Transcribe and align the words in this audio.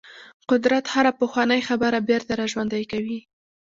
قدرت 0.49 0.85
هره 0.93 1.11
پخوانۍ 1.19 1.61
خبره 1.69 1.97
بیرته 2.09 2.31
راژوندۍ 2.41 2.83
کوي. 2.91 3.19